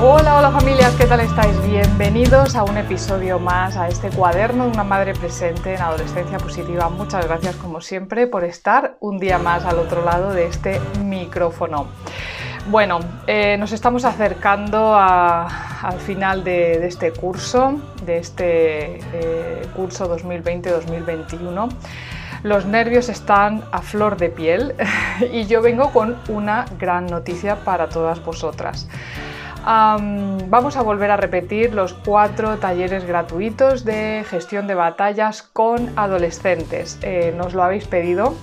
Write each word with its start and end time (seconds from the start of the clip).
Hola, 0.00 0.36
hola 0.36 0.52
familias, 0.52 0.94
¿qué 0.94 1.06
tal 1.06 1.18
estáis? 1.18 1.60
Bienvenidos 1.66 2.54
a 2.54 2.62
un 2.62 2.76
episodio 2.76 3.40
más, 3.40 3.76
a 3.76 3.88
este 3.88 4.10
cuaderno 4.10 4.66
de 4.66 4.70
una 4.70 4.84
madre 4.84 5.12
presente 5.12 5.74
en 5.74 5.82
adolescencia 5.82 6.38
positiva. 6.38 6.88
Muchas 6.88 7.26
gracias 7.26 7.56
como 7.56 7.80
siempre 7.80 8.28
por 8.28 8.44
estar 8.44 8.96
un 9.00 9.18
día 9.18 9.38
más 9.38 9.64
al 9.64 9.80
otro 9.80 10.04
lado 10.04 10.32
de 10.32 10.46
este 10.46 10.80
micrófono. 11.02 11.88
Bueno, 12.70 13.00
eh, 13.26 13.56
nos 13.58 13.72
estamos 13.72 14.04
acercando 14.04 14.94
al 14.94 15.98
final 16.06 16.44
de, 16.44 16.86
este 16.86 17.10
curso, 17.10 17.80
de 18.06 18.18
este 18.18 19.00
eh, 19.12 19.66
curso 19.74 20.16
2020-2021 20.16 21.70
los 22.44 22.66
nervios 22.66 23.08
están 23.08 23.64
a 23.72 23.82
flor 23.82 24.16
de 24.16 24.28
piel 24.28 24.76
y 25.32 25.46
yo 25.46 25.60
vengo 25.60 25.90
con 25.90 26.16
una 26.28 26.66
gran 26.78 27.06
noticia 27.06 27.56
para 27.64 27.88
todas 27.88 28.24
vosotras 28.24 28.86
vamos 29.68 30.76
a 30.76 30.82
volver 30.82 31.10
a 31.10 31.16
repetir 31.16 31.74
los 31.74 31.92
cuatro 31.92 32.56
talleres 32.56 33.04
gratuitos 33.04 33.84
de 33.84 34.24
gestión 34.26 34.66
de 34.66 34.74
batallas 34.74 35.42
con 35.42 35.90
adolescentes. 35.98 36.98
Eh, 37.02 37.34
nos 37.36 37.52
lo 37.52 37.62
habéis 37.62 37.86
pedido 37.86 38.34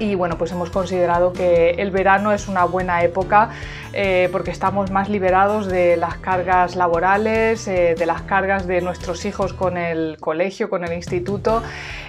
y 0.00 0.14
bueno, 0.14 0.38
pues 0.38 0.50
hemos 0.50 0.70
considerado 0.70 1.32
que 1.32 1.72
el 1.72 1.90
verano 1.90 2.32
es 2.32 2.48
una 2.48 2.64
buena 2.64 3.04
época 3.04 3.50
eh, 3.92 4.28
porque 4.32 4.50
estamos 4.50 4.90
más 4.90 5.08
liberados 5.08 5.66
de 5.66 5.96
las 5.96 6.16
cargas 6.16 6.74
laborales, 6.74 7.68
eh, 7.68 7.94
de 7.96 8.06
las 8.06 8.22
cargas 8.22 8.66
de 8.66 8.80
nuestros 8.80 9.24
hijos 9.26 9.52
con 9.52 9.76
el 9.76 10.16
colegio, 10.18 10.68
con 10.68 10.84
el 10.84 10.94
instituto 10.94 11.62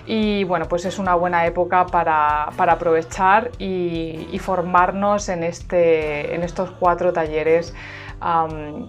y 0.07 0.45
bueno, 0.45 0.67
pues 0.67 0.85
es 0.85 0.97
una 0.97 1.13
buena 1.13 1.45
época 1.45 1.85
para, 1.85 2.45
aprovechar 2.45 3.51
y, 3.59 4.27
y 4.31 4.39
formarnos 4.39 5.29
en, 5.29 5.43
este, 5.43 6.33
en 6.33 6.41
estos 6.41 6.71
cuatro 6.71 7.13
talleres 7.13 7.73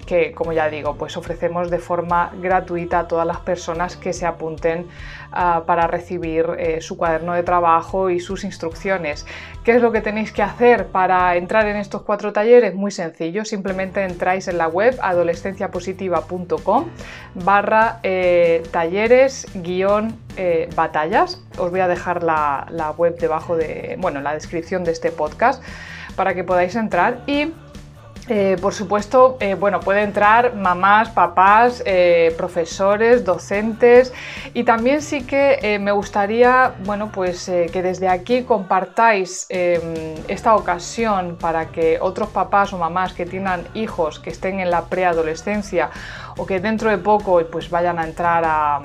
que, 0.06 0.33
como 0.33 0.52
ya 0.52 0.69
digo, 0.69 0.97
pues 0.97 1.16
ofrecemos 1.16 1.70
de 1.70 1.78
forma 1.78 2.33
gratuita 2.41 3.00
a 3.00 3.08
todas 3.08 3.27
las 3.27 3.39
personas 3.39 3.97
que 3.97 4.12
se 4.12 4.27
apunten 4.27 4.86
ah, 5.33 5.62
para 5.66 5.86
recibir 5.86 6.47
eh, 6.58 6.83
su 6.83 6.98
cuaderno 6.98 7.33
de 7.33 7.42
trabajo 7.42 8.11
y 8.11 8.20
sus 8.20 8.44
instrucciones. 8.44 9.27
¿Qué 9.64 9.77
es 9.77 9.83
lo 9.83 9.91
que 9.91 10.02
tenéis 10.02 10.33
que 10.33 10.42
hacer 10.42 10.89
para 10.89 11.36
entrar 11.36 11.66
en 11.66 11.77
estos 11.77 12.02
cuatro 12.02 12.33
talleres? 12.33 12.74
Muy 12.74 12.91
sencillo, 12.91 13.44
simplemente 13.44 14.05
entráis 14.05 14.48
en 14.48 14.58
la 14.58 14.69
web 14.69 14.98
adolescenciapositiva.com 15.00 16.89
barra 17.34 18.00
eh, 18.02 18.62
talleres 18.70 19.46
guion 19.55 20.14
eh, 20.36 20.69
batallas. 20.77 21.42
Os 21.56 21.70
voy 21.70 21.80
a 21.80 21.89
dejar 21.89 22.22
la, 22.22 22.67
la 22.70 22.91
web 22.91 23.19
debajo 23.19 23.56
de, 23.56 23.96
bueno, 23.98 24.19
en 24.19 24.24
la 24.24 24.34
descripción 24.34 24.84
de 24.84 24.92
este 24.92 25.11
podcast 25.11 25.62
para 26.17 26.34
que 26.34 26.44
podáis 26.44 26.77
entrar 26.77 27.22
y 27.27 27.52
eh, 28.28 28.56
por 28.62 28.73
supuesto, 28.73 29.37
eh, 29.41 29.55
bueno, 29.55 29.81
puede 29.81 30.03
entrar 30.03 30.55
mamás, 30.55 31.11
papás, 31.11 31.83
eh, 31.84 32.33
profesores, 32.37 33.25
docentes 33.25 34.12
y 34.55 34.62
también 34.62 35.03
sí 35.03 35.23
que 35.25 35.79
me 35.81 35.91
gustaría, 35.91 36.74
bueno, 36.85 37.11
pues 37.11 37.46
que 37.46 37.83
desde 37.83 38.08
aquí 38.08 38.45
compartáis 38.45 39.46
em, 39.48 40.14
esta 40.29 40.55
ocasión 40.55 41.36
para 41.41 41.67
que 41.67 41.98
otros 42.01 42.29
papás 42.29 42.73
o 42.73 42.79
mamás 42.79 43.13
que 43.13 43.27
tengan 43.27 43.64
hijos 43.74 44.20
que 44.20 44.30
estén 44.30 44.61
en 44.61 44.70
la 44.70 44.83
preadolescencia 44.85 45.91
o 46.36 46.46
que 46.46 46.61
dentro 46.61 46.91
de 46.91 46.98
poco 46.98 47.42
pues 47.51 47.70
vayan 47.70 47.98
a 47.98 48.05
entrar 48.05 48.45
a, 48.45 48.83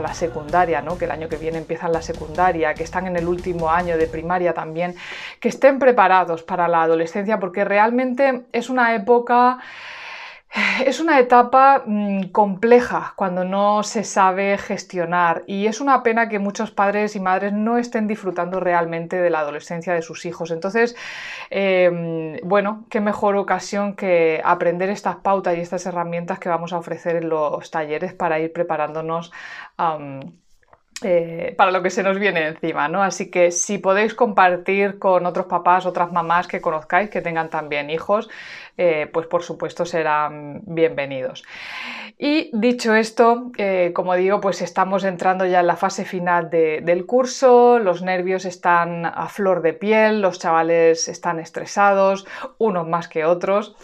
la 0.00 0.14
secundaria, 0.14 0.80
¿no? 0.80 0.96
que 0.96 1.04
el 1.04 1.10
año 1.10 1.28
que 1.28 1.36
viene 1.36 1.58
empiezan 1.58 1.92
la 1.92 2.00
secundaria, 2.00 2.72
que 2.72 2.82
están 2.82 3.06
en 3.06 3.16
el 3.16 3.28
último 3.28 3.68
año 3.68 3.98
de 3.98 4.06
primaria 4.06 4.54
también, 4.54 4.94
que 5.40 5.48
estén 5.48 5.78
preparados 5.78 6.42
para 6.42 6.68
la 6.68 6.82
adolescencia 6.82 7.40
porque 7.40 7.64
realmente 7.64 8.44
es 8.52 8.70
una 8.70 8.94
época 8.94 9.58
es 10.84 10.98
una 10.98 11.20
etapa 11.20 11.84
mm, 11.86 12.24
compleja 12.32 13.12
cuando 13.16 13.44
no 13.44 13.82
se 13.84 14.02
sabe 14.02 14.58
gestionar 14.58 15.44
y 15.46 15.66
es 15.66 15.80
una 15.80 16.02
pena 16.02 16.28
que 16.28 16.40
muchos 16.40 16.72
padres 16.72 17.14
y 17.14 17.20
madres 17.20 17.52
no 17.52 17.78
estén 17.78 18.08
disfrutando 18.08 18.58
realmente 18.58 19.16
de 19.20 19.30
la 19.30 19.40
adolescencia 19.40 19.94
de 19.94 20.02
sus 20.02 20.26
hijos. 20.26 20.50
Entonces, 20.50 20.96
em, 21.50 22.36
bueno, 22.42 22.84
qué 22.90 23.00
mejor 23.00 23.36
ocasión 23.36 23.94
que 23.94 24.40
aprender 24.44 24.90
estas 24.90 25.16
pautas 25.16 25.56
y 25.56 25.60
estas 25.60 25.86
herramientas 25.86 26.38
que 26.40 26.48
vamos 26.48 26.72
a 26.72 26.78
ofrecer 26.78 27.16
en 27.16 27.28
los 27.28 27.70
talleres 27.70 28.12
para 28.14 28.40
ir 28.40 28.52
preparándonos 28.52 29.32
eh, 31.02 31.54
para 31.56 31.70
lo 31.70 31.82
que 31.82 31.90
se 31.90 32.02
nos 32.02 32.18
viene 32.18 32.46
encima, 32.46 32.88
¿no? 32.88 33.02
Así 33.02 33.30
que 33.30 33.50
si 33.50 33.78
podéis 33.78 34.14
compartir 34.14 34.98
con 34.98 35.24
otros 35.26 35.46
papás, 35.46 35.86
otras 35.86 36.12
mamás 36.12 36.46
que 36.46 36.60
conozcáis, 36.60 37.10
que 37.10 37.22
tengan 37.22 37.48
también 37.48 37.90
hijos, 37.90 38.28
eh, 38.76 39.08
pues 39.12 39.26
por 39.26 39.42
supuesto 39.42 39.84
serán 39.84 40.60
bienvenidos. 40.66 41.44
Y 42.18 42.50
dicho 42.52 42.94
esto, 42.94 43.50
eh, 43.56 43.92
como 43.94 44.14
digo, 44.14 44.40
pues 44.40 44.60
estamos 44.60 45.04
entrando 45.04 45.46
ya 45.46 45.60
en 45.60 45.66
la 45.66 45.76
fase 45.76 46.04
final 46.04 46.50
del 46.50 47.06
curso, 47.06 47.78
los 47.78 48.02
nervios 48.02 48.44
están 48.44 49.06
a 49.06 49.28
flor 49.28 49.62
de 49.62 49.72
piel, 49.72 50.20
los 50.20 50.38
chavales 50.38 51.08
están 51.08 51.40
estresados, 51.40 52.26
unos 52.58 52.86
más 52.86 53.08
que 53.08 53.24
otros. 53.24 53.74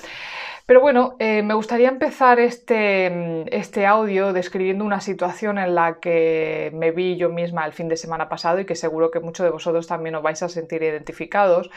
Pero 0.67 0.81
bueno, 0.81 1.15
eh, 1.21 1.43
me 1.45 1.55
gustaría 1.55 1.89
empezar 1.89 2.41
este, 2.41 3.57
este, 3.57 3.87
audio 3.87 4.33
describiendo 4.33 4.85
una 4.85 5.01
situación 5.01 5.59
en 5.59 5.77
la 5.77 6.01
que 6.01 6.73
me 6.75 6.91
vi 6.91 7.17
yo 7.17 7.29
misma 7.31 7.65
el 7.67 7.73
fin 7.73 7.89
de 7.89 7.97
semana 7.97 8.29
pasado 8.29 8.59
y 8.59 8.67
que 8.67 8.75
seguro 8.75 9.13
que 9.13 9.21
muchos 9.21 9.45
de 9.45 9.51
vosotros 9.51 9.87
también 9.87 10.17
os 10.17 10.23
vais 10.23 10.43
a 10.43 10.49
sentir 10.49 10.83
identificados. 10.83 11.71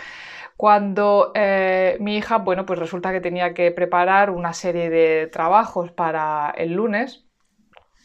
Cuando 0.58 1.32
eh, 1.36 1.98
mi 2.00 2.18
hija, 2.18 2.40
bueno, 2.40 2.66
pues 2.66 2.80
resulta 2.80 3.12
que 3.12 3.22
tenía 3.22 3.54
que 3.54 3.72
preparar 3.72 4.32
una 4.32 4.54
serie 4.54 4.90
de 4.90 5.28
trabajos 5.28 5.92
para 5.92 6.52
el 6.58 6.74
lunes 6.74 7.29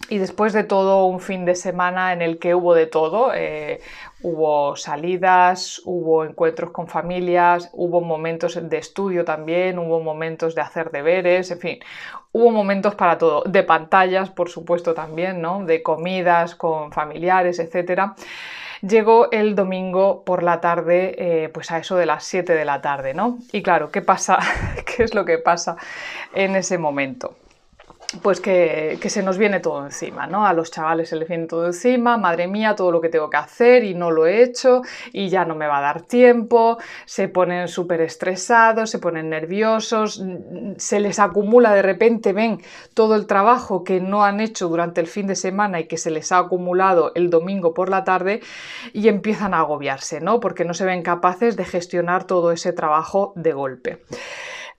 y 0.09 0.19
después 0.19 0.53
de 0.53 0.65
todo 0.65 1.07
un 1.07 1.21
fin 1.21 1.45
de 1.45 1.55
semana 1.55 2.13
en 2.13 2.21
el 2.21 2.39
que 2.39 2.55
hubo 2.55 2.75
de 2.75 2.87
todo, 2.87 3.33
eh, 3.35 3.81
hubo 4.23 4.77
salidas, 4.77 5.81
hubo 5.85 6.25
encuentros 6.25 6.71
con 6.71 6.89
familias, 6.89 7.71
hubo 7.73 8.01
momentos 8.01 8.59
de 8.61 8.79
estudio 8.79 9.25
también, 9.25 9.79
hubo 9.79 10.01
momentos 10.01 10.55
de 10.55 10.61
hacer 10.61 10.91
deberes, 10.91 11.51
en 11.51 11.59
fin, 11.59 11.79
hubo 12.33 12.51
momentos 12.51 12.95
para 12.95 13.17
todo, 13.17 13.45
de 13.45 13.63
pantallas, 13.63 14.31
por 14.31 14.51
supuesto 14.51 14.93
también, 14.93 15.41
¿no? 15.41 15.65
De 15.65 15.83
comidas 15.83 16.55
con 16.55 16.93
familiares, 16.93 17.59
etcétera. 17.59 18.15
Llegó 18.83 19.31
el 19.31 19.55
domingo 19.55 20.25
por 20.25 20.43
la 20.43 20.61
tarde, 20.61 21.15
eh, 21.17 21.49
pues 21.49 21.71
a 21.71 21.79
eso 21.79 21.97
de 21.97 22.05
las 22.05 22.25
7 22.25 22.55
de 22.55 22.65
la 22.67 22.83
tarde, 22.83 23.15
¿no? 23.15 23.39
Y 23.53 23.63
claro, 23.63 23.91
¿qué 23.91 24.03
pasa? 24.03 24.39
¿Qué 24.85 25.05
es 25.05 25.15
lo 25.15 25.25
que 25.25 25.39
pasa 25.39 25.77
en 26.35 26.57
ese 26.57 26.77
momento? 26.77 27.35
Pues 28.23 28.41
que, 28.41 28.99
se 29.05 29.23
nos 29.23 29.39
viene 29.39 29.61
todo 29.61 29.85
encima, 29.85 30.27
¿no? 30.27 30.47
A 30.47 30.53
los 30.53 30.71
chavales 30.71 31.09
se 31.09 31.17
les 31.17 31.29
viene 31.29 31.47
todo 31.47 31.67
encima, 31.67 32.17
madre 32.17 32.47
mía, 32.47 32.75
todo 32.75 32.91
lo 32.91 33.01
que 33.01 33.09
tengo 33.09 33.31
que 33.31 33.37
hacer 33.37 33.85
y 33.85 33.95
no 33.95 34.11
lo 34.11 34.27
he 34.27 34.43
hecho 34.43 34.83
y 35.13 35.29
ya 35.29 35.45
no 35.45 35.55
me 35.55 35.67
va 35.67 35.79
a 35.79 35.81
dar 35.81 36.03
tiempo, 36.03 36.79
se 37.05 37.29
ponen 37.29 37.69
súper 37.69 38.01
estresados, 38.01 38.91
se 38.91 38.99
ponen 38.99 39.31
nerviosos, 39.31 40.23
se 40.77 41.01
les 41.01 41.19
acumula 41.19 41.75
de 41.75 41.83
repente, 41.83 42.33
ven, 42.33 42.61
todo 42.95 43.15
el 43.15 43.27
trabajo 43.27 43.85
que 43.85 44.01
no 44.01 44.25
han 44.25 44.41
hecho 44.41 44.69
durante 44.69 45.01
el 45.01 45.07
fin 45.07 45.27
de 45.27 45.37
semana 45.37 45.81
y 45.81 45.87
que 45.87 45.97
se 45.97 46.11
les 46.11 46.33
ha 46.33 46.39
acumulado 46.39 47.13
el 47.15 47.31
domingo 47.31 47.75
por 47.75 47.89
la 47.89 48.05
tarde 48.05 48.41
y 48.93 49.09
empiezan 49.09 49.55
a 49.55 49.59
agobiarse, 49.59 50.21
¿no? 50.21 50.41
Porque 50.41 50.65
no 50.65 50.75
se 50.75 50.85
ven 50.85 51.03
capaces 51.03 51.57
de 51.57 51.65
gestionar 51.65 52.25
todo 52.25 52.53
ese 52.53 52.73
trabajo 52.73 53.33
de 53.37 53.53
golpe. 53.53 53.99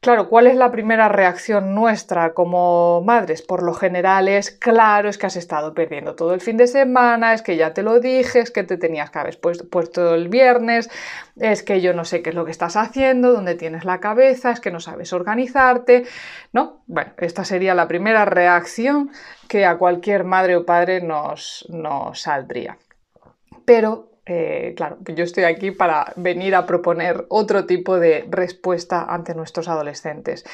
Claro, 0.06 0.30
¿cuál 0.30 0.46
es 0.46 0.56
la 0.56 0.70
primera 0.70 1.10
reacción 1.10 1.74
nuestra 1.74 2.36
como 2.36 3.02
madres? 3.02 3.42
Por 3.42 3.64
lo 3.64 3.74
general 3.74 4.28
es, 4.28 4.52
claro, 4.52 5.10
es 5.10 5.18
que 5.18 5.26
has 5.26 5.36
estado 5.36 5.74
perdiendo 5.74 6.14
todo 6.14 6.36
el 6.36 6.42
fin 6.42 6.58
de 6.58 6.68
semana, 6.68 7.34
es 7.34 7.42
que 7.42 7.58
ya 7.58 7.74
te 7.74 7.82
lo 7.82 8.00
dije, 8.00 8.42
es 8.42 8.52
que 8.52 8.64
te 8.64 8.78
tenías 8.78 9.10
que 9.10 9.18
haber 9.18 9.40
puesto, 9.40 10.14
el 10.14 10.30
viernes, 10.30 10.92
es 11.38 11.64
que 11.64 11.82
yo 11.82 11.96
no 11.96 12.06
sé 12.06 12.22
qué 12.22 12.30
es 12.30 12.36
lo 12.36 12.46
que 12.46 12.52
estás 12.52 12.76
haciendo, 12.76 13.34
dónde 13.34 13.56
tienes 13.56 13.84
la 13.84 14.00
cabeza, 14.00 14.52
es 14.52 14.60
que 14.60 14.70
no 14.70 14.80
sabes 14.80 15.12
organizarte, 15.12 16.06
¿no? 16.54 16.84
Bueno, 16.86 17.14
esta 17.18 17.44
sería 17.44 17.74
la 17.74 17.88
primera 17.88 18.26
reacción 18.26 19.10
que 19.48 19.66
a 19.66 19.80
cualquier 19.80 20.24
madre 20.24 20.56
o 20.56 20.68
padre 20.68 21.02
nos, 21.02 21.66
nos 21.70 22.22
saldría. 22.22 22.78
Pero 23.66 24.15
eh, 24.28 24.74
claro, 24.76 24.98
yo 25.06 25.24
estoy 25.24 25.44
aquí 25.44 25.70
para 25.70 26.12
venir 26.16 26.56
a 26.56 26.66
proponer 26.66 27.26
otro 27.30 27.68
tipo 27.68 28.00
de 28.00 28.26
respuesta 28.28 29.06
ante 29.08 29.36
nuestros 29.36 29.68
adolescentes. 29.68 30.46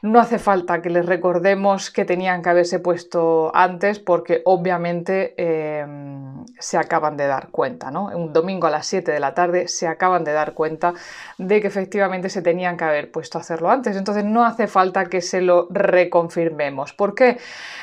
No 0.00 0.18
hace 0.18 0.38
falta 0.38 0.80
que 0.80 0.88
les 0.88 1.04
recordemos 1.04 1.90
que 1.90 2.06
tenían 2.06 2.40
que 2.40 2.48
haberse 2.48 2.78
puesto 2.78 3.54
antes 3.54 3.98
porque 3.98 4.40
obviamente 4.46 5.34
em, 5.36 6.46
se 6.58 6.78
acaban 6.78 7.18
de 7.18 7.26
dar 7.26 7.48
cuenta, 7.50 7.90
¿no? 7.90 8.06
Un 8.06 8.32
domingo 8.32 8.66
a 8.66 8.70
las 8.70 8.86
7 8.86 9.12
de 9.12 9.20
la 9.20 9.34
tarde 9.34 9.68
se 9.68 9.86
acaban 9.86 10.24
de 10.24 10.32
dar 10.32 10.54
cuenta 10.54 10.94
de 11.36 11.60
que 11.60 11.66
efectivamente 11.66 12.30
se 12.30 12.40
tenían 12.40 12.78
que 12.78 12.84
haber 12.84 13.10
puesto 13.10 13.36
a 13.36 13.42
hacerlo 13.42 13.70
antes. 13.70 13.94
Entonces 13.96 14.24
no 14.24 14.46
hace 14.46 14.68
falta 14.68 15.04
que 15.04 15.20
se 15.20 15.42
lo 15.42 15.66
reconfirmemos. 15.68 16.94
¿Por 16.94 17.14
qué? 17.14 17.36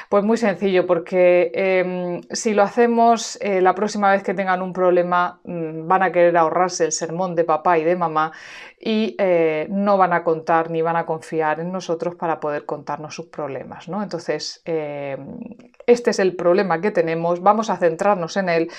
Pues 0.09 0.23
muy 0.23 0.37
sencillo, 0.37 0.87
porque 0.87 1.51
em, 1.53 2.21
si 2.31 2.55
lo 2.55 2.63
hacemos 2.63 3.37
eh, 3.41 3.61
la 3.61 3.75
próxima 3.75 4.11
vez 4.11 4.23
que 4.23 4.33
tengan 4.33 4.63
un 4.63 4.73
problema 4.73 5.34
mm, 5.43 5.87
van 5.87 6.03
a 6.03 6.11
querer 6.11 6.37
ahorrarse 6.37 6.85
el 6.85 6.91
sermón 6.91 7.35
de 7.35 7.43
papá 7.43 7.77
y 7.77 7.83
de 7.83 7.95
mamá 7.95 8.31
y 8.79 9.15
eh, 9.19 9.67
no 9.69 9.97
van 9.97 10.13
a 10.13 10.23
contar 10.23 10.69
ni 10.69 10.81
van 10.81 10.95
a 10.95 11.05
confiar 11.05 11.59
en 11.59 11.71
nosotros 11.71 12.15
para 12.15 12.39
poder 12.39 12.65
contarnos 12.65 13.15
sus 13.15 13.27
problemas. 13.27 13.87
¿no? 13.87 14.01
Entonces, 14.01 14.61
em, 14.65 15.39
este 15.87 16.11
es 16.11 16.19
el 16.19 16.35
problema 16.35 16.81
que 16.81 16.91
tenemos, 16.91 17.41
vamos 17.41 17.69
a 17.69 17.77
centrarnos 17.77 18.37
en 18.37 18.49
él 18.49 18.71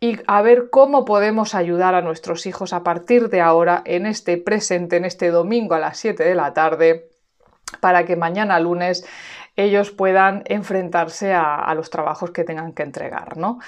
y 0.00 0.18
a 0.26 0.42
ver 0.42 0.70
cómo 0.70 1.04
podemos 1.04 1.54
ayudar 1.54 1.94
a 1.94 2.02
nuestros 2.02 2.46
hijos 2.46 2.72
a 2.72 2.82
partir 2.82 3.28
de 3.28 3.40
ahora, 3.40 3.82
en 3.84 4.06
este 4.06 4.36
presente, 4.36 4.96
en 4.96 5.04
este 5.04 5.30
domingo 5.30 5.74
a 5.74 5.78
las 5.78 5.98
7 5.98 6.24
de 6.24 6.34
la 6.34 6.54
tarde, 6.54 7.08
para 7.80 8.04
que 8.04 8.16
mañana 8.16 8.60
lunes 8.60 9.04
ellos 9.56 9.90
puedan 9.90 10.42
enfrentarse 10.46 11.32
a, 11.32 11.72
los 11.74 11.90
trabajos 11.90 12.30
que 12.30 12.44
tengan 12.44 12.72
que 12.72 12.82
entregar, 12.82 13.36
¿no? 13.36 13.60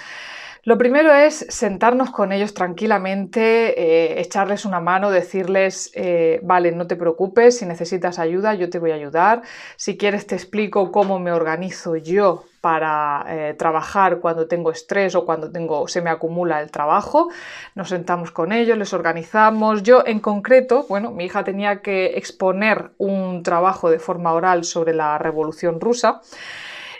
Lo 0.67 0.79
primero 0.79 1.15
es 1.15 1.47
sentarnos 1.49 2.11
con 2.11 2.33
ellos 2.33 2.53
tranquilamente, 2.53 3.81
eh, 3.81 4.21
echarles 4.21 4.65
una 4.65 4.81
mano, 4.81 5.13
decirles, 5.13 5.93
eh, 5.95 6.41
vale, 6.43 6.73
no 6.73 6.89
te 6.89 6.97
preocupes, 6.97 7.59
si 7.59 7.67
necesitas 7.67 8.19
ayuda, 8.19 8.53
yo 8.55 8.69
te 8.69 8.81
voy 8.81 8.91
a 8.91 8.97
ayudar. 8.97 9.43
Si 9.77 9.97
quieres, 9.97 10.27
te 10.27 10.35
explico 10.35 10.91
cómo 10.91 11.21
me 11.21 11.31
organizo 11.31 11.95
yo 11.95 12.47
para 12.61 13.25
eh, 13.29 13.55
trabajar 13.55 14.19
cuando 14.19 14.49
tengo 14.49 14.73
estrés 14.73 15.15
o 15.15 15.25
cuando 15.25 15.53
tengo, 15.53 15.87
se 15.87 16.03
me 16.03 16.11
acumula 16.11 16.61
el 16.61 16.73
trabajo. 16.73 17.29
Nos 17.77 17.91
sentamos 17.91 18.33
con 18.33 18.51
ellos, 18.51 18.77
les 18.77 18.93
organizamos. 18.93 19.85
Yo 19.85 20.03
en 20.05 20.19
concreto, 20.19 20.85
bueno, 20.89 21.13
mi 21.13 21.27
hija 21.27 21.45
tenía 21.45 21.81
que 21.81 22.17
exponer 22.17 22.91
un 22.99 23.45
trabajo 23.45 23.89
de 23.89 24.01
forma 24.01 24.33
oral 24.33 24.65
sobre 24.65 24.95
la 24.95 25.17
Revolución 25.17 25.81
Rusa. 25.81 26.23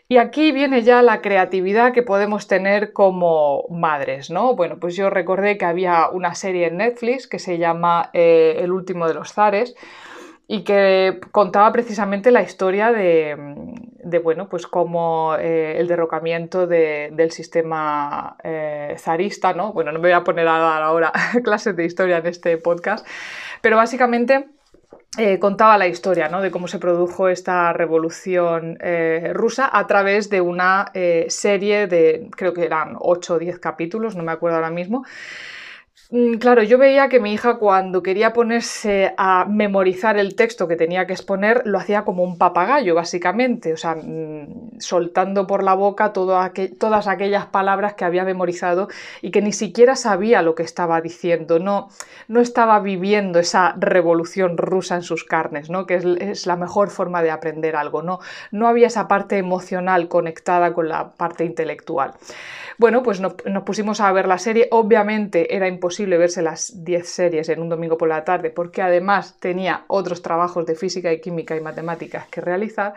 Y 0.09 0.19
aquí 0.19 0.53
viene 0.53 0.83
ya 0.83 1.03
la 1.03 1.21
creatividad 1.21 1.93
que 1.93 2.05
podemos 2.05 2.47
tener 2.47 2.93
como 2.93 3.65
madres, 3.71 4.31
¿no? 4.31 4.55
Bueno, 4.55 4.79
pues 4.79 4.95
yo 4.95 5.11
recordé 5.11 5.59
que 5.59 5.65
había 5.65 6.09
una 6.11 6.37
serie 6.37 6.69
en 6.69 6.77
Netflix 6.77 7.27
que 7.27 7.41
se 7.41 7.59
llama 7.59 8.11
eh, 8.13 8.57
El 8.61 8.71
último 8.71 9.09
de 9.09 9.15
los 9.15 9.33
zares 9.33 9.75
y 10.47 10.63
que 10.63 11.19
contaba 11.33 11.73
precisamente 11.73 12.31
la 12.31 12.43
historia 12.43 12.93
de, 12.93 13.35
bueno, 14.23 14.49
pues 14.49 14.69
como 14.69 15.35
eh, 15.41 15.81
el 15.81 15.89
derrocamiento 15.89 16.69
del 16.69 17.33
sistema 17.33 18.37
eh, 18.45 18.95
zarista, 18.99 19.55
¿no? 19.55 19.73
Bueno, 19.73 19.91
no 19.91 19.99
me 19.99 20.09
voy 20.09 20.13
a 20.13 20.23
poner 20.23 20.47
a 20.47 20.59
dar 20.59 20.83
ahora 20.83 21.13
clases 21.43 21.75
de 21.75 21.85
historia 21.85 22.19
en 22.19 22.27
este 22.27 22.59
podcast, 22.59 23.05
pero 23.61 23.77
básicamente 23.77 24.56
eh, 25.19 25.39
contaba 25.39 25.79
la 25.79 25.89
historia 25.89 26.29
¿no? 26.29 26.43
de 26.43 26.51
cómo 26.51 26.69
se 26.69 26.79
produjo 26.79 27.29
esta 27.29 27.73
revolución 27.73 28.79
rusa 29.33 29.71
a 29.73 29.87
través 29.87 30.29
de 30.29 30.41
una 30.41 30.93
serie 31.29 31.87
de, 31.87 32.29
creo 32.37 32.53
que 32.53 32.65
eran 32.65 32.97
8 32.99 33.35
o 33.35 33.39
10 33.39 33.59
capítulos, 33.59 34.15
no 34.15 34.23
me 34.23 34.33
acuerdo 34.33 34.57
ahora 34.57 34.71
mismo, 34.71 35.05
claro, 36.39 36.63
yo 36.63 36.79
veía 36.79 37.09
que 37.09 37.19
mi 37.19 37.33
hija 37.33 37.59
cuando 37.59 38.03
quería 38.03 38.33
ponerse 38.33 39.13
a 39.17 39.45
memorizar 39.45 40.17
el 40.19 40.37
texto 40.37 40.69
que 40.69 40.77
tenía 40.77 41.07
que 41.07 41.13
exponer, 41.13 41.63
lo 41.65 41.79
hacía 41.79 42.05
como 42.05 42.23
un 42.23 42.39
papagayo, 42.39 42.95
básicamente, 42.95 43.73
o 43.73 43.77
sea, 43.77 43.97
mm, 43.97 44.79
soltando 44.79 45.47
por 45.47 45.65
la 45.65 45.75
boca 45.75 46.13
todas 46.13 47.09
aquellas 47.09 47.47
palabras 47.47 47.95
que 47.95 48.05
había 48.05 48.25
memorizado 48.25 48.89
y 49.21 49.33
que 49.33 49.43
ni 49.43 49.53
siquiera 49.53 49.97
sabía 49.97 50.43
lo 50.43 50.55
que 50.55 50.63
estaba 50.63 51.01
diciendo, 51.01 51.59
no, 51.59 51.89
no 52.29 52.41
estaba 52.41 52.79
viviendo 52.81 53.41
esa 53.41 53.75
revolución 53.77 54.57
rusa 54.59 54.95
en 54.97 55.03
sus 55.03 55.25
carnes, 55.25 55.71
¿no? 55.71 55.87
que 55.87 55.97
es, 56.21 56.47
la 56.47 56.57
mejor 56.57 56.91
forma 56.91 57.23
de 57.23 57.33
aprender 57.33 57.75
algo, 57.75 58.03
no, 58.03 58.21
no 58.53 58.69
había 58.69 58.87
esa 58.87 59.09
parte 59.09 59.39
emocional 59.39 60.09
conectada 60.09 60.73
con 60.73 60.89
la 60.89 61.15
parte 61.15 61.45
intelectual. 61.45 62.15
Bueno, 62.79 63.03
pues 63.03 63.21
nos 63.21 63.63
pusimos 63.65 64.01
a 64.01 64.13
ver 64.13 64.29
la 64.29 64.39
serie, 64.39 64.69
obviamente 64.71 65.57
era 65.57 65.67
verse 66.05 66.43
las 66.43 66.85
10 66.85 67.09
series 67.09 67.49
en 67.49 67.63
un 67.63 67.69
domingo 67.69 67.97
por 67.97 68.09
la 68.09 68.25
tarde 68.25 68.51
porque 68.51 68.83
además 68.83 69.37
tenía 69.41 69.85
otros 69.87 70.21
trabajos 70.23 70.67
de 70.67 70.75
física 70.75 71.13
y 71.13 71.21
química 71.21 71.57
y 71.57 71.61
matemáticas 71.61 72.27
que 72.29 72.41
realizar, 72.41 72.95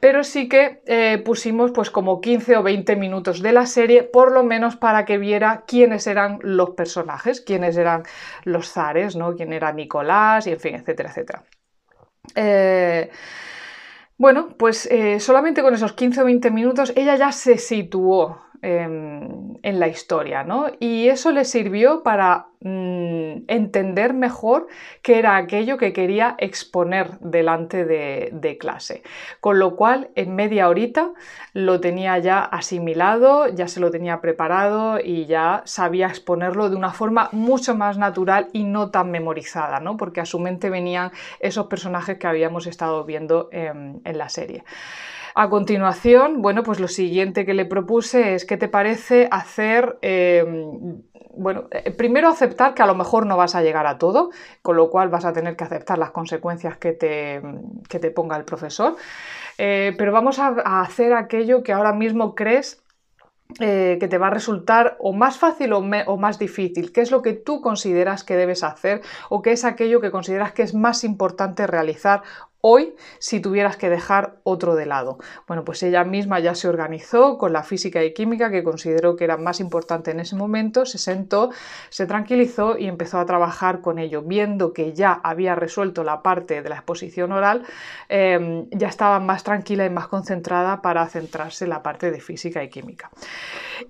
pero 0.00 0.22
sí 0.24 0.48
que 0.48 0.82
eh, 0.86 1.22
pusimos 1.24 1.70
pues 1.70 1.90
como 1.90 2.20
15 2.20 2.56
o 2.56 2.62
20 2.62 2.96
minutos 2.96 3.40
de 3.40 3.52
la 3.52 3.66
serie 3.66 4.02
por 4.02 4.32
lo 4.32 4.44
menos 4.44 4.76
para 4.76 5.04
que 5.04 5.18
viera 5.18 5.64
quiénes 5.66 6.06
eran 6.06 6.38
los 6.42 6.70
personajes, 6.70 7.40
quiénes 7.40 7.76
eran 7.76 8.02
los 8.44 8.70
zares, 8.70 9.16
¿no? 9.16 9.34
quién 9.34 9.52
era 9.52 9.72
Nicolás 9.72 10.46
y 10.46 10.52
en 10.52 10.60
fin, 10.60 10.74
etcétera, 10.74 11.10
etcétera. 11.10 11.44
Eh, 12.34 13.10
bueno, 14.16 14.50
pues 14.56 14.86
eh, 14.86 15.18
solamente 15.18 15.62
con 15.62 15.74
esos 15.74 15.92
15 15.92 16.22
o 16.22 16.24
20 16.24 16.50
minutos 16.50 16.92
ella 16.96 17.16
ya 17.16 17.32
se 17.32 17.58
situó 17.58 18.40
en 18.64 19.80
la 19.80 19.88
historia, 19.88 20.44
¿no? 20.44 20.66
Y 20.78 21.08
eso 21.08 21.32
le 21.32 21.44
sirvió 21.44 22.02
para 22.02 22.48
mm, 22.60 23.44
entender 23.48 24.14
mejor 24.14 24.66
qué 25.02 25.18
era 25.18 25.36
aquello 25.36 25.78
que 25.78 25.92
quería 25.92 26.34
exponer 26.38 27.18
delante 27.20 27.84
de, 27.84 28.58
clase. 28.60 29.02
Con 29.40 29.58
lo 29.58 29.74
cual, 29.74 30.10
en 30.14 30.34
media 30.34 30.68
horita 30.68 31.12
lo 31.54 31.80
tenía 31.80 32.18
ya 32.18 32.40
asimilado, 32.40 33.48
ya 33.48 33.68
se 33.68 33.80
lo 33.80 33.90
tenía 33.90 34.20
preparado 34.20 35.00
y 35.02 35.26
ya 35.26 35.62
sabía 35.64 36.06
exponerlo 36.06 36.70
de 36.70 36.76
una 36.76 36.92
forma 36.92 37.28
mucho 37.32 37.74
más 37.74 37.98
natural 37.98 38.48
y 38.52 38.64
no 38.64 38.90
tan 38.90 39.10
memorizada, 39.10 39.80
¿no? 39.80 39.96
Porque 39.96 40.20
a 40.20 40.26
su 40.26 40.38
mente 40.38 40.70
venían 40.70 41.10
esos 41.40 41.66
personajes 41.66 42.18
que 42.18 42.26
habíamos 42.26 42.66
estado 42.66 43.04
viendo 43.04 43.48
en 43.50 44.18
la 44.18 44.28
serie. 44.28 44.64
A 45.36 45.50
continuación, 45.50 46.42
bueno, 46.42 46.62
pues 46.62 46.78
lo 46.78 46.86
siguiente 46.86 47.44
que 47.44 47.54
le 47.54 47.64
propuse 47.64 48.36
es 48.36 48.44
qué 48.44 48.56
te 48.56 48.68
parece 48.68 49.26
hacer, 49.32 49.98
em, 50.00 51.02
bueno, 51.36 51.64
eh, 51.72 51.90
primero 51.90 52.28
aceptar 52.28 52.72
que 52.72 52.84
a 52.84 52.86
lo 52.86 52.94
mejor 52.94 53.26
no 53.26 53.36
vas 53.36 53.56
a 53.56 53.62
llegar 53.62 53.84
a 53.88 53.98
todo, 53.98 54.30
con 54.62 54.76
lo 54.76 54.90
cual 54.90 55.08
vas 55.08 55.24
a 55.24 55.32
tener 55.32 55.56
que 55.56 55.64
aceptar 55.64 55.98
las 55.98 56.12
consecuencias 56.12 56.76
que 56.76 56.92
te, 56.92 57.42
te 57.88 58.10
ponga 58.12 58.36
el 58.36 58.44
profesor, 58.44 58.94
eh, 59.58 59.92
pero 59.98 60.12
vamos 60.12 60.38
a, 60.38 60.82
hacer 60.82 61.12
aquello 61.12 61.64
que 61.64 61.72
ahora 61.72 61.92
mismo 61.92 62.36
crees 62.36 62.84
eh, 63.58 63.96
que 63.98 64.06
te 64.06 64.18
va 64.18 64.28
a 64.28 64.30
resultar 64.30 64.96
o 65.00 65.12
más 65.12 65.38
fácil 65.38 65.72
o, 65.72 65.78
o, 65.78 66.16
más 66.16 66.38
difícil, 66.38 66.92
qué 66.92 67.00
es 67.00 67.10
lo 67.10 67.22
que 67.22 67.32
tú 67.32 67.60
consideras 67.60 68.22
que 68.22 68.36
debes 68.36 68.62
hacer 68.62 69.02
o 69.30 69.42
qué 69.42 69.50
es 69.50 69.64
aquello 69.64 70.00
que 70.00 70.12
consideras 70.12 70.52
que 70.52 70.62
es 70.62 70.74
más 70.74 71.02
importante 71.02 71.66
realizar 71.66 72.22
hoy 72.66 72.94
si 73.18 73.40
tuvieras 73.40 73.76
que 73.76 73.90
dejar 73.90 74.36
otro 74.42 74.74
de 74.74 74.86
lado? 74.86 75.18
Bueno, 75.46 75.64
pues 75.64 75.82
ella 75.82 76.02
misma 76.02 76.40
ya 76.40 76.54
se 76.54 76.66
organizó 76.66 77.36
con 77.36 77.52
la 77.52 77.62
física 77.62 78.02
y 78.02 78.14
química 78.14 78.50
que 78.50 78.64
consideró 78.64 79.16
que 79.16 79.24
era 79.24 79.36
más 79.36 79.60
importante 79.60 80.12
en 80.12 80.20
ese 80.20 80.34
momento, 80.34 80.86
se 80.86 80.96
sentó, 80.96 81.50
se 81.90 82.06
tranquilizó 82.06 82.78
y 82.78 82.86
empezó 82.86 83.18
a 83.18 83.26
trabajar 83.26 83.82
con 83.82 83.98
ello, 83.98 84.22
viendo 84.22 84.72
que 84.72 84.94
ya 84.94 85.12
había 85.12 85.54
resuelto 85.54 86.04
la 86.04 86.22
parte 86.22 86.62
de 86.62 86.68
la 86.70 86.76
exposición 86.76 87.32
oral, 87.32 87.64
em, 88.08 88.66
ya 88.70 88.88
estaba 88.88 89.20
más 89.20 89.44
tranquila 89.44 89.84
y 89.84 89.90
más 89.90 90.08
concentrada 90.08 90.80
para 90.80 91.06
centrarse 91.06 91.64
en 91.64 91.70
la 91.70 91.82
parte 91.82 92.10
de 92.10 92.20
física 92.20 92.64
y 92.64 92.70
química. 92.70 93.10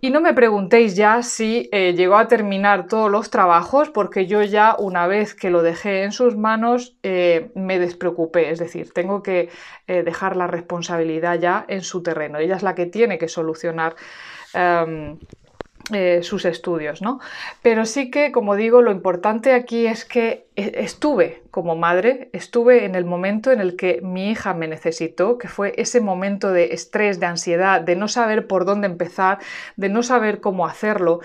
Y 0.00 0.10
no 0.10 0.20
me 0.20 0.34
preguntéis 0.34 0.96
ya 0.96 1.22
si 1.22 1.68
eh, 1.70 1.94
llegó 1.94 2.16
a 2.16 2.26
terminar 2.26 2.88
todos 2.88 3.08
los 3.10 3.30
trabajos, 3.30 3.90
porque 3.90 4.26
yo 4.26 4.42
ya 4.42 4.74
una 4.78 5.06
vez 5.06 5.34
que 5.34 5.50
lo 5.50 5.62
dejé 5.62 6.02
en 6.02 6.10
sus 6.10 6.36
manos 6.36 6.96
eh, 7.02 7.50
me 7.54 7.78
despreocupé, 7.78 8.50
es 8.50 8.63
decir, 8.64 8.92
tengo 8.92 9.22
que 9.22 9.48
eh, 9.86 10.02
dejar 10.02 10.36
la 10.36 10.46
responsabilidad 10.46 11.38
ya 11.38 11.64
en 11.68 11.82
su 11.82 12.02
terreno. 12.02 12.38
Ella 12.38 12.56
es 12.56 12.62
la 12.62 12.74
que 12.74 12.86
tiene 12.86 13.18
que 13.18 13.28
solucionar. 13.28 13.96
Em, 14.52 15.18
sus 16.22 16.46
estudios, 16.46 17.02
¿no? 17.02 17.20
Pero 17.60 17.84
sí 17.84 18.10
que, 18.10 18.32
como 18.32 18.56
digo, 18.56 18.80
lo 18.80 18.90
importante 18.90 19.52
aquí 19.52 19.86
es 19.86 20.06
que 20.06 20.46
estuve 20.56 21.43
como 21.54 21.76
madre, 21.76 22.30
estuve 22.32 22.84
en 22.84 22.96
el 22.96 23.04
momento 23.04 23.52
en 23.52 23.60
el 23.60 23.76
que 23.76 24.00
mi 24.02 24.28
hija 24.28 24.54
me 24.54 24.66
necesitó, 24.66 25.38
que 25.38 25.46
fue 25.46 25.72
ese 25.76 26.00
momento 26.00 26.50
de 26.50 26.74
estrés, 26.74 27.20
de 27.20 27.26
ansiedad, 27.26 27.80
de 27.80 27.94
no 27.94 28.08
saber 28.08 28.48
por 28.48 28.64
dónde 28.64 28.88
empezar, 28.88 29.38
de 29.76 29.88
no 29.88 30.02
saber 30.02 30.40
cómo 30.40 30.66
hacerlo. 30.66 31.20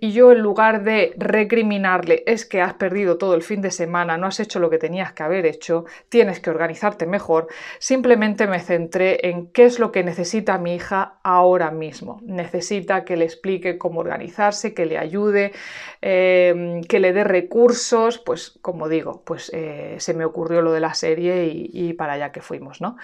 Y 0.00 0.12
yo 0.12 0.32
en 0.32 0.38
lugar 0.38 0.84
de 0.84 1.12
recriminarle, 1.18 2.22
es 2.24 2.46
que 2.46 2.62
has 2.62 2.72
perdido 2.72 3.18
todo 3.18 3.34
el 3.34 3.42
fin 3.42 3.60
de 3.60 3.70
semana, 3.70 4.16
no 4.16 4.26
has 4.26 4.40
hecho 4.40 4.58
lo 4.58 4.70
que 4.70 4.78
tenías 4.78 5.12
que 5.12 5.22
haber 5.22 5.44
hecho, 5.44 5.84
tienes 6.08 6.40
que 6.40 6.48
organizarte 6.48 7.04
mejor, 7.04 7.48
simplemente 7.78 8.46
me 8.46 8.60
centré 8.60 9.28
en 9.28 9.48
qué 9.48 9.66
es 9.66 9.78
lo 9.78 9.92
que 9.92 10.02
necesita 10.02 10.56
mi 10.56 10.76
hija 10.76 11.18
ahora 11.22 11.70
mismo. 11.70 12.20
Necesita 12.22 13.04
que 13.04 13.18
le 13.18 13.26
explique 13.26 13.76
cómo 13.76 14.00
organizarse, 14.00 14.72
que 14.72 14.86
le 14.86 14.96
ayude, 14.96 15.52
eh, 16.00 16.80
que 16.88 17.00
le 17.00 17.12
dé 17.12 17.22
recursos, 17.22 18.18
pues 18.18 18.58
como 18.62 18.88
digo, 18.88 19.20
pues... 19.26 19.52
Eh, 19.52 19.73
se 19.98 20.14
me 20.14 20.24
ocurrió 20.24 20.62
lo 20.62 20.72
de 20.72 20.80
la 20.80 20.94
serie 20.94 21.46
y, 21.46 21.92
para 21.94 22.14
allá 22.14 22.32
que 22.32 22.40
fuimos, 22.40 22.80
¿no? 22.80 22.96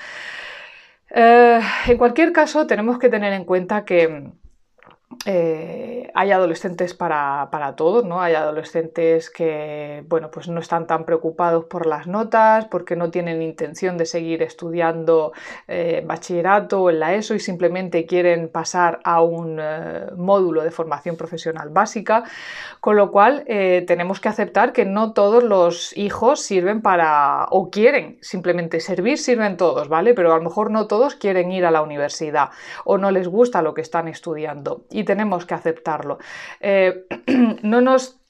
Eh, 1.10 1.60
en 1.86 1.98
cualquier 1.98 2.32
caso, 2.32 2.66
tenemos 2.66 2.98
que 2.98 3.08
tener 3.08 3.32
en 3.32 3.44
cuenta 3.44 3.84
que 3.84 4.30
eh, 5.26 6.08
hay 6.14 6.30
adolescentes 6.30 6.94
para, 6.94 7.48
para 7.50 7.74
todos, 7.74 8.04
¿no? 8.04 8.22
Hay 8.22 8.34
adolescentes 8.34 9.28
que, 9.28 10.04
bueno, 10.08 10.30
pues 10.30 10.46
no 10.48 10.60
están 10.60 10.86
tan 10.86 11.04
preocupados 11.04 11.64
por 11.64 11.86
las 11.86 12.06
notas, 12.06 12.66
porque 12.66 12.94
no 12.94 13.10
tienen 13.10 13.42
intención 13.42 13.98
de 13.98 14.06
seguir 14.06 14.42
estudiando 14.42 15.32
eh, 15.66 16.02
bachillerato 16.06 16.82
o 16.82 16.90
en 16.90 17.00
la 17.00 17.14
ESO 17.14 17.34
y 17.34 17.40
simplemente 17.40 18.06
quieren 18.06 18.48
pasar 18.48 19.00
a 19.02 19.20
un 19.20 19.58
eh, 19.60 20.06
módulo 20.16 20.62
de 20.62 20.70
formación 20.70 21.16
profesional 21.16 21.70
básica, 21.70 22.22
con 22.80 22.96
lo 22.96 23.10
cual 23.10 23.44
tenemos 23.86 24.20
que 24.20 24.28
aceptar 24.28 24.72
que 24.72 24.84
no 24.84 25.12
todos 25.12 25.42
los 25.42 25.96
hijos 25.96 26.40
sirven 26.40 26.80
para, 26.82 27.46
o 27.50 27.70
quieren 27.70 28.18
simplemente 28.22 28.80
servir, 28.80 29.18
sirven 29.18 29.56
todos, 29.56 29.88
¿vale? 29.88 30.14
Pero 30.14 30.32
a 30.32 30.36
lo 30.36 30.42
mejor 30.42 30.70
no 30.70 30.86
todos 30.86 31.14
quieren 31.14 31.52
ir 31.52 31.66
a 31.66 31.70
la 31.70 31.82
universidad 31.82 32.50
o 32.84 32.96
no 32.96 33.10
les 33.10 33.28
gusta 33.28 33.60
lo 33.60 33.74
que 33.74 33.82
están 33.82 34.08
estudiando 34.08 34.84
tenemos 35.04 35.46
que 35.46 35.54
aceptarlo. 35.54 36.18
Eh, 36.60 37.06
no 37.62 37.80
nos 37.80 38.20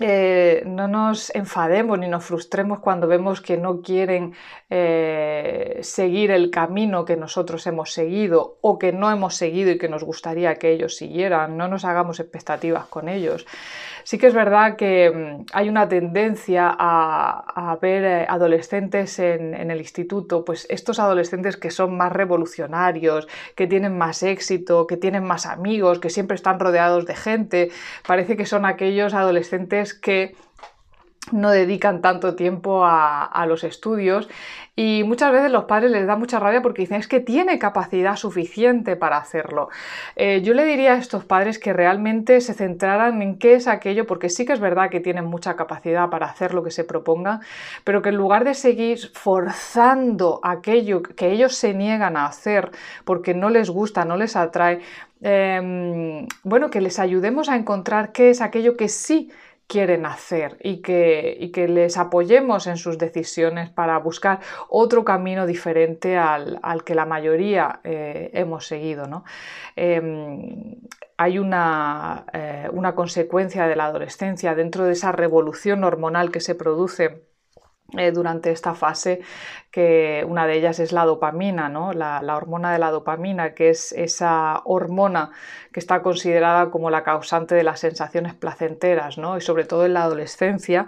eh, 0.00 0.62
no 0.66 0.88
nos 0.88 1.34
enfademos 1.34 1.98
ni 1.98 2.08
nos 2.08 2.24
frustremos 2.24 2.80
cuando 2.80 3.06
vemos 3.06 3.40
que 3.40 3.56
no 3.56 3.80
quieren 3.80 4.34
eh, 4.68 5.78
seguir 5.82 6.32
el 6.32 6.50
camino 6.50 7.06
que 7.06 7.16
nosotros 7.16 7.66
hemos 7.66 7.92
seguido 7.92 8.58
o 8.60 8.78
que 8.78 8.92
no 8.92 9.10
hemos 9.10 9.36
seguido 9.36 9.70
y 9.70 9.78
que 9.78 9.88
nos 9.88 10.04
gustaría 10.04 10.56
que 10.56 10.72
ellos 10.72 10.96
siguieran. 10.96 11.56
No 11.56 11.68
nos 11.68 11.86
hagamos 11.86 12.20
expectativas 12.20 12.86
con 12.86 13.08
ellos. 13.08 13.46
Sí 14.06 14.18
que 14.18 14.28
es 14.28 14.34
verdad 14.34 14.76
que 14.76 15.10
mm, 15.10 15.46
hay 15.52 15.68
una 15.68 15.88
tendencia 15.88 16.72
a, 16.78 17.76
ver 17.82 18.04
eh, 18.04 18.26
adolescentes 18.28 19.18
en, 19.18 19.52
el 19.52 19.78
instituto, 19.78 20.44
pues 20.44 20.64
estos 20.70 21.00
adolescentes 21.00 21.56
que 21.56 21.72
son 21.72 21.96
más 21.96 22.12
revolucionarios, 22.12 23.26
que 23.56 23.66
tienen 23.66 23.98
más 23.98 24.22
éxito, 24.22 24.86
que 24.86 24.96
tienen 24.96 25.24
más 25.24 25.44
amigos, 25.44 25.98
que 25.98 26.08
siempre 26.08 26.36
están 26.36 26.60
rodeados 26.60 27.04
de 27.04 27.16
gente, 27.16 27.70
parece 28.06 28.36
que 28.36 28.46
son 28.46 28.64
aquellos 28.64 29.12
adolescentes 29.12 29.92
que 29.92 30.36
no 31.32 31.50
dedican 31.50 32.00
tanto 32.00 32.34
tiempo 32.36 32.84
a, 32.84 33.44
los 33.46 33.64
estudios 33.64 34.28
y 34.74 35.02
muchas 35.04 35.32
veces 35.32 35.50
los 35.52 35.64
padres 35.64 35.90
les 35.90 36.06
da 36.06 36.16
mucha 36.16 36.38
rabia 36.40 36.62
porque 36.62 36.82
dicen 36.82 36.98
es 36.98 37.06
que 37.06 37.20
tiene 37.20 37.58
capacidad 37.58 38.16
suficiente 38.16 38.96
para 38.96 39.18
hacerlo. 39.18 39.68
Eh, 40.16 40.42
yo 40.42 40.52
le 40.52 40.64
diría 40.64 40.94
a 40.94 40.98
estos 40.98 41.24
padres 41.24 41.58
que 41.58 41.72
realmente 41.72 42.40
se 42.40 42.54
centraran 42.54 43.22
en 43.22 43.38
qué 43.38 43.54
es 43.54 43.68
aquello, 43.68 44.06
porque 44.06 44.28
sí 44.28 44.44
que 44.44 44.52
es 44.52 44.60
verdad 44.60 44.90
que 44.90 45.00
tienen 45.00 45.24
mucha 45.24 45.54
capacidad 45.54 46.10
para 46.10 46.26
hacer 46.26 46.54
lo 46.54 46.62
que 46.62 46.70
se 46.70 46.84
proponga, 46.84 47.40
pero 47.84 48.02
que 48.02 48.08
en 48.10 48.16
lugar 48.16 48.44
de 48.44 48.54
seguir 48.54 48.98
forzando 49.14 50.40
aquello 50.42 51.02
que 51.02 51.30
ellos 51.30 51.54
se 51.54 51.72
niegan 51.72 52.16
a 52.16 52.26
hacer 52.26 52.70
porque 53.04 53.34
no 53.34 53.50
les 53.50 53.70
gusta, 53.70 54.04
no 54.04 54.16
les 54.16 54.36
atrae, 54.36 54.80
em, 55.22 56.26
bueno, 56.42 56.70
que 56.70 56.80
les 56.80 56.98
ayudemos 56.98 57.48
a 57.48 57.56
encontrar 57.56 58.12
qué 58.12 58.30
es 58.30 58.40
aquello 58.40 58.76
que 58.76 58.88
sí 58.88 59.30
quieren 59.66 60.06
hacer 60.06 60.58
y 60.62 60.80
que, 60.80 61.50
que, 61.52 61.68
les 61.68 61.96
apoyemos 61.96 62.66
en 62.66 62.76
sus 62.76 62.98
decisiones 62.98 63.70
para 63.70 63.98
buscar 63.98 64.40
otro 64.68 65.04
camino 65.04 65.46
diferente 65.46 66.16
al, 66.16 66.60
que 66.84 66.94
la 66.94 67.04
mayoría 67.04 67.80
eh, 67.84 68.30
hemos 68.34 68.66
seguido. 68.66 69.06
¿no? 69.06 69.24
Em, 69.74 70.76
hay 71.16 71.38
una, 71.38 72.26
eh, 72.32 72.68
una 72.72 72.94
consecuencia 72.94 73.66
de 73.66 73.76
la 73.76 73.86
adolescencia 73.86 74.54
dentro 74.54 74.84
de 74.84 74.92
esa 74.92 75.12
revolución 75.12 75.84
hormonal 75.84 76.30
que 76.30 76.40
se 76.40 76.54
produce 76.54 77.24
eh, 77.96 78.10
durante 78.10 78.50
esta 78.50 78.74
fase, 78.74 79.20
que 79.70 80.24
una 80.28 80.46
de 80.46 80.56
ellas 80.56 80.80
es 80.80 80.90
la 80.92 81.04
dopamina, 81.04 81.68
¿no? 81.68 81.92
la, 81.92 82.20
hormona 82.36 82.72
de 82.72 82.80
la 82.80 82.90
dopamina, 82.90 83.54
que 83.54 83.68
es 83.70 83.92
esa 83.92 84.62
hormona 84.64 85.30
que 85.72 85.78
está 85.78 86.02
considerada 86.02 86.70
como 86.70 86.90
la 86.90 87.04
causante 87.04 87.54
de 87.54 87.62
las 87.62 87.78
sensaciones 87.80 88.34
placenteras, 88.34 89.18
¿no? 89.18 89.36
y 89.36 89.40
sobre 89.40 89.64
todo 89.64 89.86
en 89.86 89.94
la 89.94 90.02
adolescencia, 90.02 90.86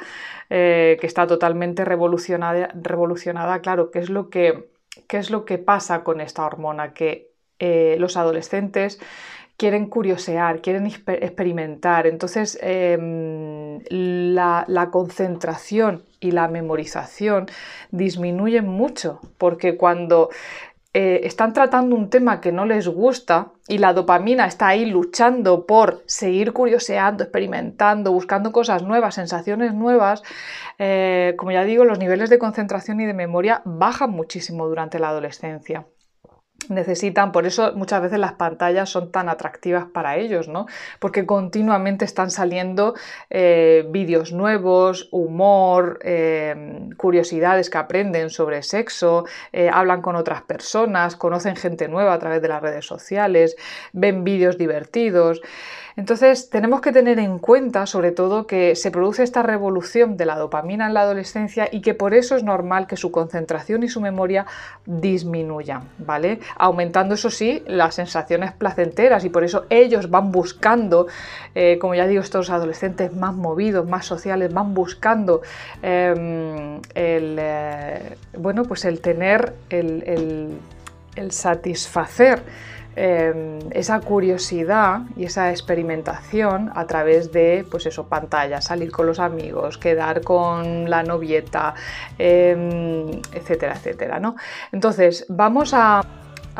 eh, 0.50 0.97
que 1.00 1.07
está 1.07 1.26
totalmente 1.28 1.85
revolucionada, 1.85 2.71
revolucionada. 2.75 3.61
Claro, 3.61 3.90
¿qué 3.93 4.00
es, 4.00 4.11
lo 4.11 4.28
que, 4.28 4.69
¿qué 5.07 5.19
es 5.19 5.31
lo 5.31 5.45
que 5.45 5.59
pasa 5.59 6.02
con 6.02 6.21
esta 6.21 6.45
hormona? 6.45 6.95
Que 6.95 7.31
eh, 7.61 7.97
los 7.99 8.17
adolescentes 8.17 9.00
quieren 9.59 9.87
curiosear, 9.87 10.62
quieren 10.62 10.87
experimentar. 10.87 12.07
Entonces, 12.07 12.59
em, 12.62 13.81
la, 13.91 14.88
concentración 14.93 16.05
y 16.21 16.31
la 16.31 16.49
memorización 16.49 17.47
disminuyen 17.91 18.67
mucho, 18.69 19.21
porque 19.37 19.77
cuando 19.77 20.31
eh, 20.95 21.21
están 21.25 21.53
tratando 21.53 21.97
un 21.97 22.09
tema 22.09 22.41
que 22.41 22.53
no 22.53 22.67
les 22.67 22.87
gusta 22.88 23.53
y 23.67 23.79
la 23.79 23.93
dopamina 23.93 24.47
está 24.47 24.69
ahí 24.69 24.87
luchando 24.87 25.67
por 25.67 26.03
seguir 26.07 26.53
curioseando, 26.53 27.25
experimentando, 27.25 28.12
buscando 28.12 28.53
cosas 28.53 28.85
nuevas, 28.85 29.17
sensaciones 29.17 29.75
nuevas, 29.75 30.23
eh, 30.79 31.35
como 31.37 31.50
ya 31.53 31.65
digo, 31.65 31.85
los 31.85 31.99
niveles 31.99 32.31
de 32.31 32.38
concentración 32.38 33.00
y 33.00 33.07
de 33.07 33.15
memoria 33.15 33.62
bajan 33.65 34.11
muchísimo 34.12 34.69
durante 34.69 35.00
la 35.00 35.09
adolescencia 35.09 35.85
necesitan, 36.68 37.32
por 37.32 37.46
eso 37.46 37.72
muchas 37.75 38.02
veces 38.02 38.18
las 38.18 38.32
pantallas 38.34 38.90
son 38.90 39.10
tan 39.10 39.28
atractivas 39.28 39.87
para 39.87 40.16
ellos, 40.16 40.48
¿no? 40.48 40.66
Porque 40.98 41.26
continuamente 41.26 42.04
están 42.04 42.30
saliendo 42.30 42.94
eh, 43.30 43.87
vídeos 43.90 44.32
nuevos, 44.32 45.08
humor, 45.10 45.98
eh, 46.02 46.88
curiosidades 46.96 47.70
que 47.70 47.78
aprenden 47.78 48.30
sobre 48.30 48.62
sexo, 48.62 49.25
eh, 49.52 49.70
hablan 49.72 50.02
con 50.02 50.16
otras 50.16 50.42
personas, 50.42 51.16
conocen 51.16 51.56
gente 51.56 51.88
nueva 51.88 52.12
a 52.14 52.18
través 52.18 52.42
de 52.42 52.48
las 52.48 52.62
redes 52.62 52.87
sociales, 52.87 53.56
ven 53.92 54.25
vídeos 54.25 54.58
divertidos. 54.58 55.40
Entonces 55.99 56.49
tenemos 56.49 56.81
que 56.81 56.93
tener 56.93 57.19
en 57.19 57.40
cuenta 57.40 57.85
sobre 57.87 58.12
todo 58.12 58.47
que 58.47 58.76
se 58.76 58.93
produce 58.93 59.25
esta 59.25 59.43
revolución 59.43 60.17
de 60.17 60.26
la 60.26 60.38
dopamina 60.38 60.87
en 60.87 60.95
la 60.95 61.00
adolescencia 61.00 61.69
y 61.73 61.81
que 61.81 61.93
por 61.93 62.14
eso 62.14 62.37
es 62.37 62.45
normal 62.45 62.87
que 62.87 62.97
su 62.97 63.11
concentración 63.11 63.83
y 63.83 63.88
su 63.88 64.00
memoria 64.00 64.47
disminuyan, 64.87 65.88
¿vale? 65.99 66.38
Aumentando 66.57 67.17
eso 67.17 67.31
sí 67.31 67.64
las 67.67 67.97
sensaciones 67.97 68.52
placenteras 68.52 69.25
y 69.25 69.28
por 69.28 69.43
eso 69.43 69.67
ellos 69.71 70.09
van 70.09 70.31
buscando, 70.31 71.09
eh, 71.57 71.78
como 71.81 71.97
ya 71.97 72.07
digo, 72.07 72.23
estos 72.23 72.49
adolescentes 72.50 73.12
más 73.12 73.35
movidos, 73.35 73.85
más 73.88 74.07
sociales, 74.07 74.55
van 74.55 74.75
buscando 74.75 75.43
em, 75.83 76.81
el, 76.95 77.37
eh, 77.40 78.17
bueno, 78.38 78.62
pues 78.62 78.85
el 78.85 79.00
tener, 79.00 79.52
el 79.69 80.61
satisfacer 81.31 82.43
Em, 83.00 83.61
esa 83.71 84.00
curiosidad 84.00 85.02
y 85.17 85.26
esa 85.26 85.50
experimentación 85.50 86.73
a 86.75 86.85
través 86.88 87.31
de, 87.31 87.64
pues 87.71 87.87
eso, 87.87 88.09
pantallas, 88.09 88.64
salir 88.64 88.90
con 88.90 89.07
los 89.07 89.21
amigos, 89.21 89.78
quedar 89.78 90.23
con 90.23 90.90
la 90.90 91.05
novieta, 91.05 91.75
em, 92.19 93.09
etcétera, 93.33 93.75
etcétera, 93.75 94.19
¿no? 94.19 94.35
Entonces, 94.73 95.26
vamos 95.28 95.75
a 95.75 96.00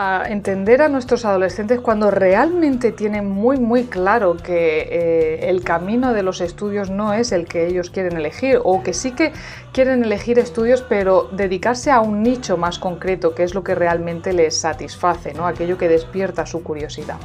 a 0.01 0.29
entender 0.29 0.81
a 0.81 0.89
nuestros 0.89 1.25
adolescentes 1.25 1.81
cuando 1.81 2.13
realmente 2.13 2.93
tienen 2.93 3.29
muy 3.29 3.59
muy 3.59 3.87
claro 3.87 4.37
que 4.37 4.83
eh, 4.83 5.51
el 5.51 5.65
camino 5.65 6.13
de 6.13 6.23
los 6.23 6.41
estudios 6.41 6.89
no 6.89 7.13
es 7.15 7.33
el 7.33 7.47
que 7.47 7.67
ellos 7.67 7.91
quieren 7.91 8.17
elegir 8.17 8.61
o 8.63 8.85
que 8.85 8.95
sí 8.95 9.11
que 9.11 9.33
quieren 9.73 10.05
elegir 10.05 10.39
estudios 10.39 10.83
pero 10.89 11.29
dedicarse 11.33 11.91
a 11.91 12.01
un 12.01 12.23
nicho 12.23 12.57
más 12.57 12.79
concreto 12.79 13.35
que 13.35 13.43
es 13.43 13.57
lo 13.57 13.65
que 13.65 13.75
realmente 13.75 14.33
les 14.33 14.57
satisface, 14.57 15.35
¿no? 15.35 15.49
aquello 15.49 15.77
que 15.77 15.89
despierta 15.89 16.47
su 16.47 16.63
curiosidad. 16.63 17.17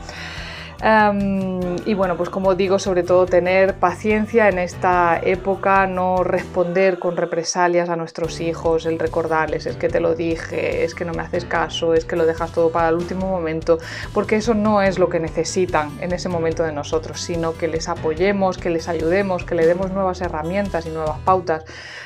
Y 1.86 1.94
bueno, 1.94 2.18
pues 2.18 2.30
como 2.30 2.56
digo, 2.56 2.80
sobre 2.80 3.03
todo 3.03 3.25
tener 3.25 3.75
paciencia 3.75 4.50
en 4.50 4.60
esta 4.60 5.20
época, 5.24 5.88
no 5.88 6.24
responder 6.24 7.00
con 7.00 7.15
represalias 7.15 7.89
a 7.89 7.96
nuestros 7.96 8.42
hijos, 8.42 8.86
el 8.86 9.00
recordarles, 9.00 9.65
es 9.65 9.77
que 9.77 9.88
te 9.88 10.00
lo 10.00 10.15
dije, 10.15 10.84
es 10.84 10.94
que 10.94 11.06
no 11.06 11.13
me 11.13 11.22
haces 11.22 11.46
caso, 11.46 11.94
es 11.94 12.06
que 12.06 12.15
lo 12.15 12.25
dejas 12.25 12.51
todo 12.51 12.72
para 12.72 12.89
el 12.89 12.96
último 12.96 13.27
momento, 13.27 13.80
porque 14.13 14.36
eso 14.36 14.53
no 14.53 14.82
es 14.82 15.00
lo 15.00 15.10
que 15.10 15.20
necesitan 15.20 15.92
en 16.01 16.12
ese 16.12 16.30
momento 16.30 16.63
de 16.63 16.72
nosotros, 16.72 17.22
sino 17.22 17.58
que 17.58 17.68
les 17.68 17.88
apoyemos, 17.88 18.58
que 18.58 18.70
les 18.70 18.88
ayudemos, 18.88 19.46
que 19.46 19.56
le 19.56 19.65
demos 19.65 19.92
nuevas 19.92 20.22
herramientas 20.22 20.86
y 20.86 20.89
nuevas 20.89 21.20
pautas 21.20 21.63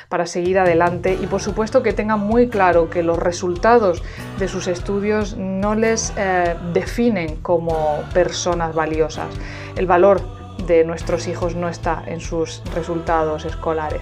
para 0.10 0.26
seguir 0.26 0.60
adelante 0.60 1.18
y 1.22 1.28
por 1.28 1.42
supuesto 1.42 1.84
que 1.84 1.94
tengan 1.94 2.20
muy 2.20 2.50
claro 2.50 2.90
que 2.90 3.04
los 3.04 3.18
resultados 3.18 4.04
de 4.40 4.48
sus 4.48 4.68
estudios 4.68 5.36
no 5.38 5.76
les 5.76 6.14
eh, 6.18 6.56
definen 6.74 7.38
como 7.38 8.00
personas 8.14 8.74
valiosas. 8.74 9.28
El 9.76 9.86
valor 9.86 10.22
de 10.66 10.84
nuestros 10.84 11.28
hijos 11.28 11.56
no 11.56 11.70
está 11.70 12.04
en 12.08 12.20
sus 12.20 12.62
resultados 12.74 13.46
escolares. 13.46 14.02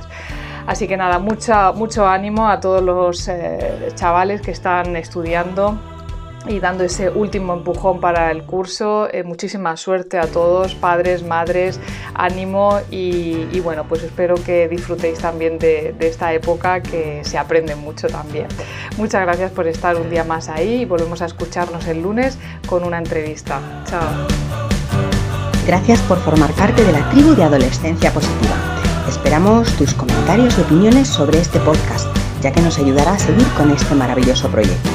Así 0.67 0.87
que 0.87 0.97
nada, 0.97 1.19
mucho 1.19 2.07
ánimo 2.07 2.49
a 2.49 2.59
todos 2.59 2.81
los 2.81 3.27
eh, 3.27 3.91
chavales 3.95 4.41
que 4.41 4.51
están 4.51 4.95
estudiando 4.95 5.79
y 6.47 6.59
dando 6.59 6.83
ese 6.83 7.09
último 7.09 7.53
empujón 7.53 7.99
para 7.99 8.31
el 8.31 8.43
curso. 8.43 9.07
Eh, 9.11 9.23
muchísima 9.23 9.77
suerte 9.77 10.17
a 10.17 10.27
todos, 10.27 10.75
padres, 10.75 11.23
madres, 11.23 11.79
ánimo 12.13 12.79
y, 12.91 13.59
bueno, 13.61 13.85
pues 13.87 14.03
espero 14.03 14.35
que 14.35 14.67
disfrutéis 14.67 15.19
también 15.19 15.59
de, 15.59 15.95
de, 15.97 16.07
esta 16.07 16.33
época 16.33 16.81
que 16.81 17.23
se 17.23 17.37
aprende 17.37 17.75
mucho 17.75 18.07
también. 18.07 18.47
Muchas 18.97 19.21
gracias 19.21 19.51
por 19.51 19.67
estar 19.67 19.95
un 19.95 20.09
día 20.09 20.23
más 20.23 20.49
ahí 20.49 20.81
y 20.81 20.85
volvemos 20.85 21.21
a 21.21 21.25
escucharnos 21.25 21.87
el 21.87 22.01
lunes 22.01 22.37
con 22.67 22.83
una 22.83 22.97
entrevista. 22.97 23.59
Chao. 23.85 24.27
Gracias 25.65 25.99
por 26.01 26.19
formar 26.19 26.51
parte 26.51 26.83
de 26.83 26.91
la 26.91 27.09
tribu 27.09 27.33
de 27.33 27.43
Adolescencia 27.43 28.11
Positiva. 28.11 28.55
Esperamos 29.07 29.71
tus 29.77 29.93
comentarios 29.93 30.57
y 30.57 30.61
opiniones 30.61 31.07
sobre 31.07 31.39
este 31.39 31.59
podcast, 31.59 32.07
ya 32.41 32.51
que 32.51 32.61
nos 32.61 32.77
ayudará 32.77 33.13
a 33.13 33.19
seguir 33.19 33.47
con 33.57 33.71
este 33.71 33.95
maravilloso 33.95 34.49
proyecto. 34.49 34.94